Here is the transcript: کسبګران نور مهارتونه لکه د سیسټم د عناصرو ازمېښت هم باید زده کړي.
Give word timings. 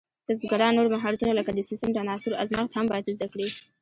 کسبګران 0.27 0.73
نور 0.77 0.87
مهارتونه 0.95 1.31
لکه 1.39 1.51
د 1.53 1.59
سیسټم 1.69 1.89
د 1.93 1.97
عناصرو 2.03 2.39
ازمېښت 2.43 2.71
هم 2.73 2.85
باید 2.91 3.13
زده 3.15 3.27
کړي. 3.33 3.47